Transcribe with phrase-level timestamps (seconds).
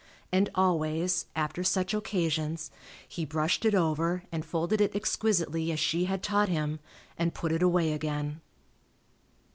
[0.31, 2.71] And always, after such occasions,
[3.07, 6.79] he brushed it over and folded it exquisitely as she had taught him,
[7.19, 8.41] and put it away again.